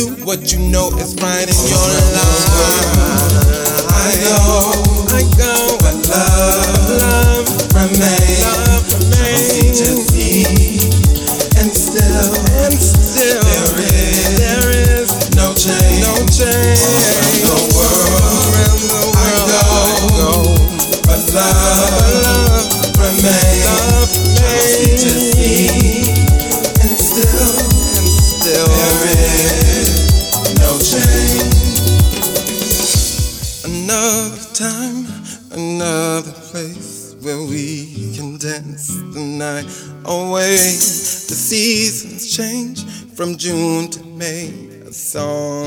you 0.00 0.24
what 0.24 0.52
you 0.52 0.58
know 0.58 0.88
is 0.96 1.14
right 1.20 1.48
in 1.48 1.60
your 1.68 1.88
life. 2.16 2.90
I 3.90 4.16
know, 4.24 4.72
I 5.08 5.22
know, 5.36 5.76
but 5.80 5.96
love, 6.08 6.88
love 6.88 7.48
remains. 7.74 8.40
Love 8.40 8.86
remains. 8.94 10.09
from 43.20 43.36
June 43.36 43.90
to 43.90 44.02
May. 44.02 44.48
A 44.86 44.92
song. 44.94 45.59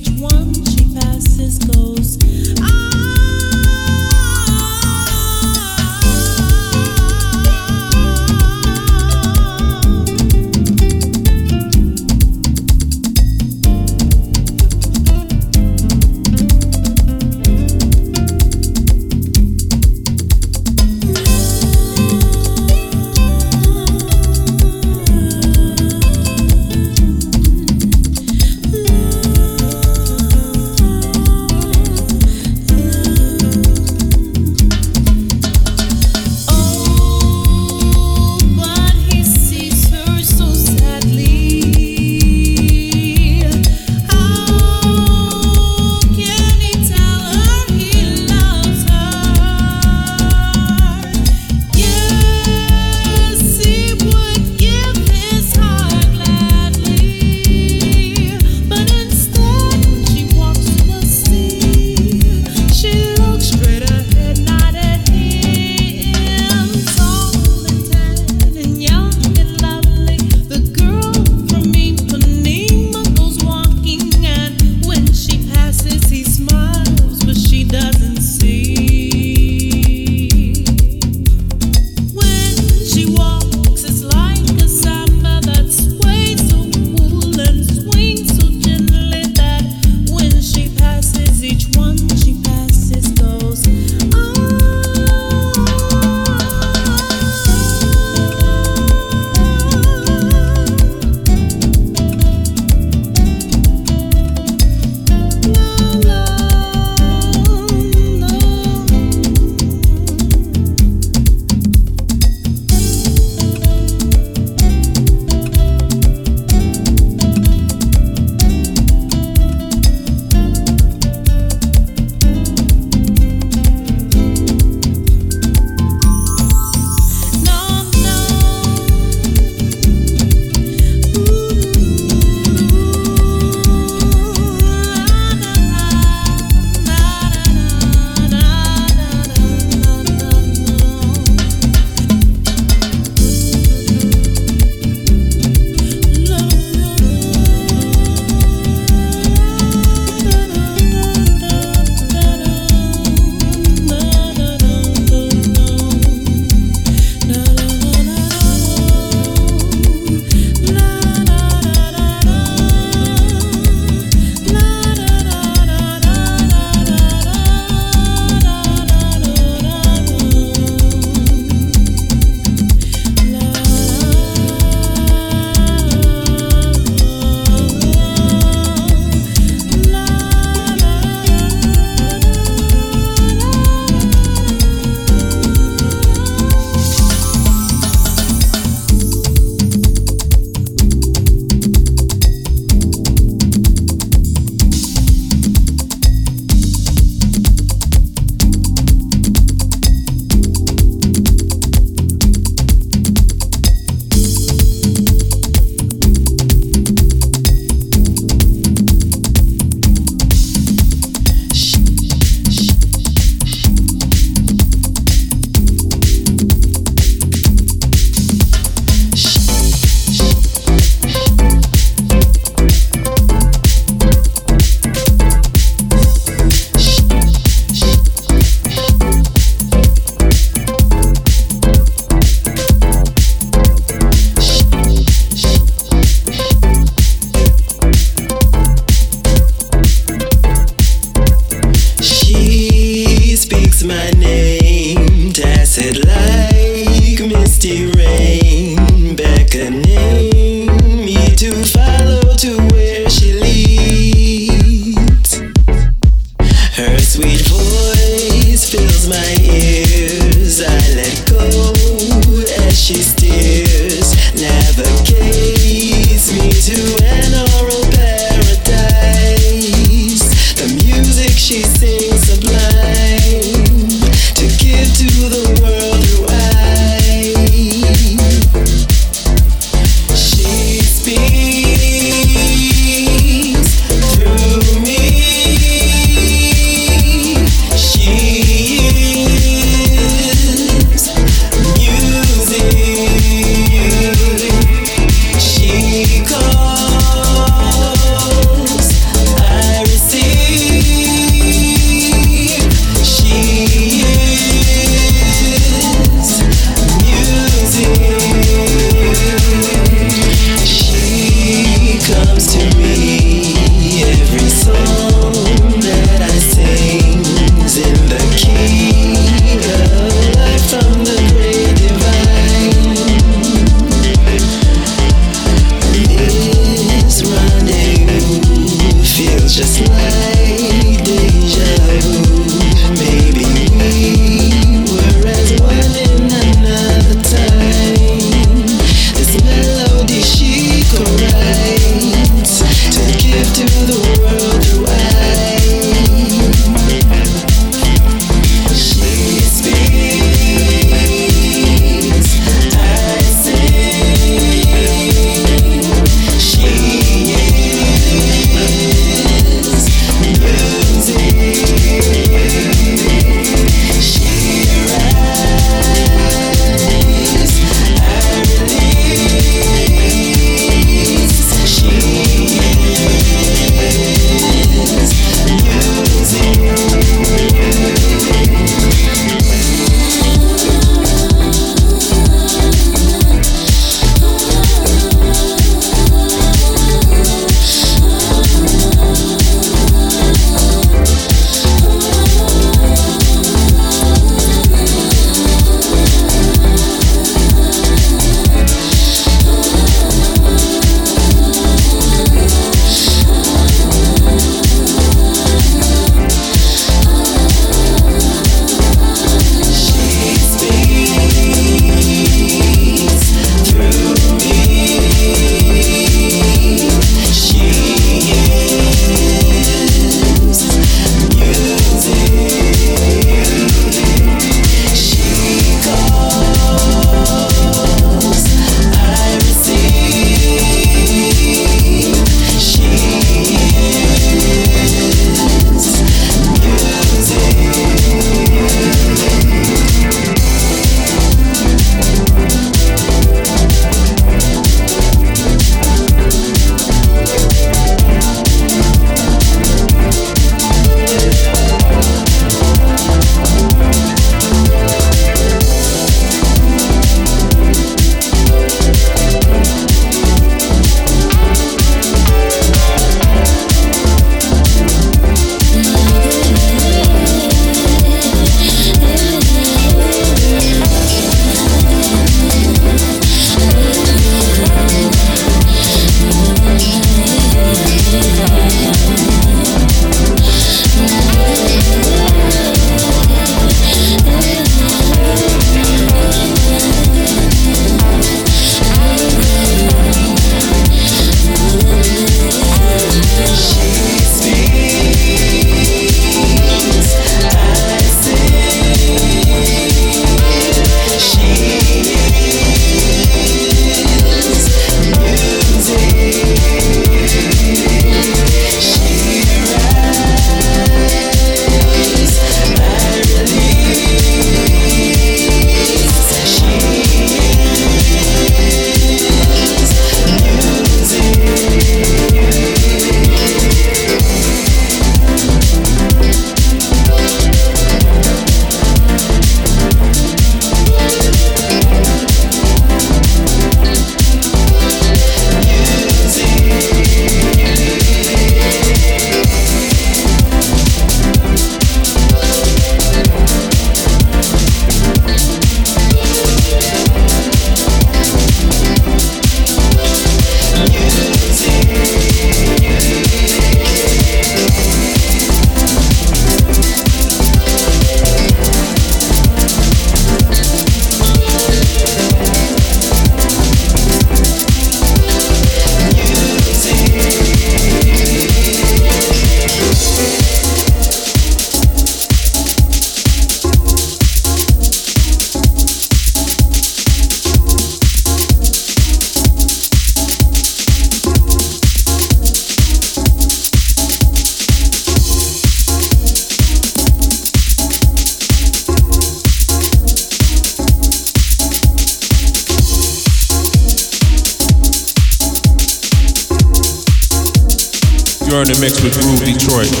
Detroit. 599.61 600.00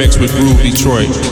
In 0.00 0.06
mix 0.06 0.18
with 0.18 0.30
Groove 0.32 0.62
Detroit. 0.62 1.29